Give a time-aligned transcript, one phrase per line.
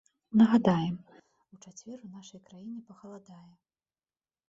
[0.39, 0.95] Нагадаем,
[1.57, 3.47] у чацвер у нашай краіне пахаладае.